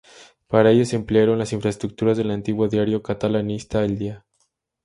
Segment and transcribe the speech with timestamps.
[0.47, 4.25] Para ello se emplearon las infraestructuras del antiguo diario catalanista "El Día.